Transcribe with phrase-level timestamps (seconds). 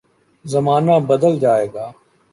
[0.45, 1.85] زمانہ بدل جائے گا۔